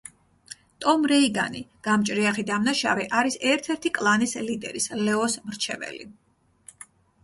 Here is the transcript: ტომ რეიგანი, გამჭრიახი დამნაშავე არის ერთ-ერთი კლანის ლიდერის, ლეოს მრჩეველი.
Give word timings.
ტომ 0.85 1.03
რეიგანი, 1.11 1.61
გამჭრიახი 1.89 2.47
დამნაშავე 2.49 3.07
არის 3.21 3.39
ერთ-ერთი 3.53 3.95
კლანის 4.01 4.37
ლიდერის, 4.51 4.93
ლეოს 5.07 5.41
მრჩეველი. 5.49 6.15